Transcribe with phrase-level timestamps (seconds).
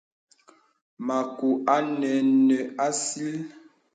[1.05, 2.15] Mǎku ā nə̀
[2.47, 3.35] nə̀ àsìl.